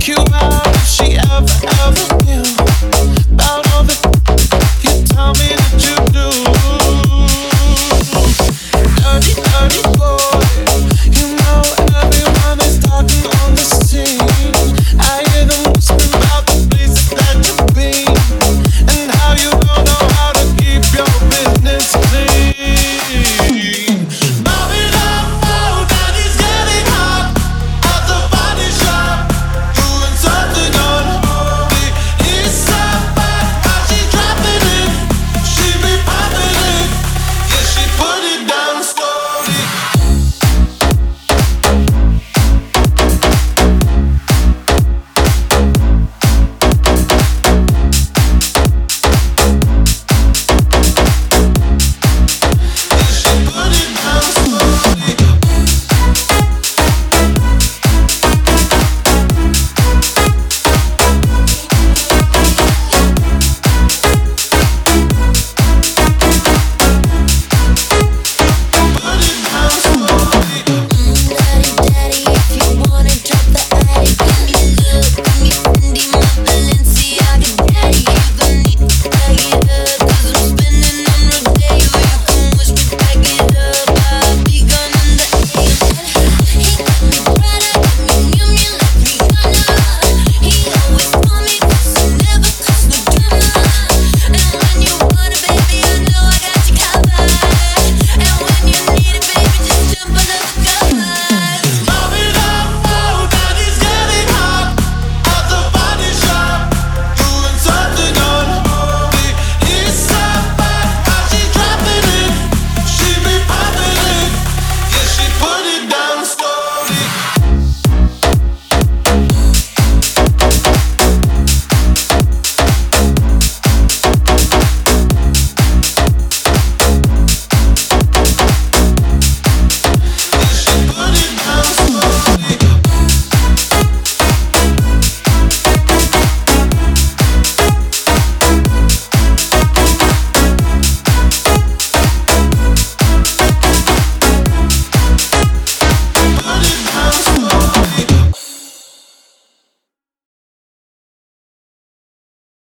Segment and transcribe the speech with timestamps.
[0.00, 0.49] Cuba.